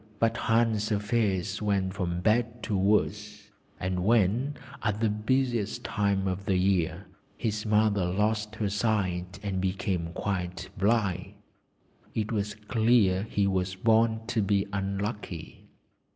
[0.17, 6.45] But Hans' affairs went from bad to worse, and when (at the busiest time of
[6.45, 7.05] the year)
[7.37, 11.35] his mother lost her sight and became quite blind
[12.15, 15.67] it was clear he was born to be unlucky.